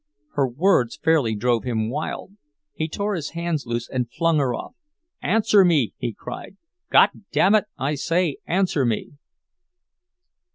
[0.33, 2.31] Her words fairly drove him wild.
[2.73, 4.73] He tore his hands loose, and flung her off.
[5.21, 6.57] "Answer me," he cried.
[6.89, 9.11] "God damn it, I say—answer me!"